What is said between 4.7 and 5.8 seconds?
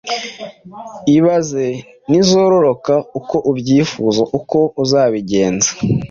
uzabigenza.